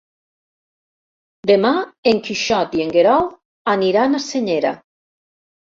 [1.51, 1.71] Demà
[2.13, 3.29] en Quixot i en Guerau
[3.79, 4.79] aniran a Senyera.